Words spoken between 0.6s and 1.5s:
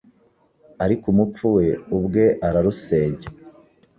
ariko umupfu